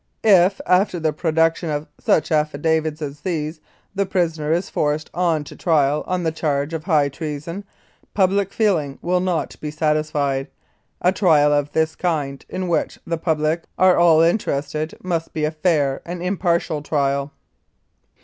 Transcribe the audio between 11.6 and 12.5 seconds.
this kind,